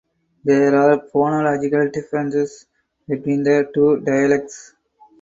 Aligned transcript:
There 0.43 0.75
are 0.75 0.97
phonological 1.13 1.93
differences 1.93 2.65
between 3.07 3.43
the 3.43 3.69
two 3.71 3.99
dialects. 3.99 4.73